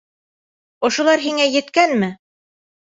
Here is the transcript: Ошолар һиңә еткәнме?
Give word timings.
Ошолар 0.89 1.23
һиңә 1.27 1.49
еткәнме? 1.61 2.15